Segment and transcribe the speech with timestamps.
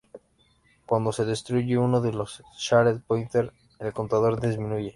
[0.87, 4.89] Cuando se destruye uno de los shared pointer, el contador disminuye.